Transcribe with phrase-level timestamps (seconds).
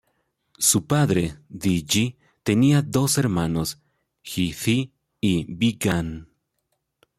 [0.57, 3.77] Su padre, Di Yi tenía dos hermanos,
[4.23, 6.27] Ji Zi y Bi Gan.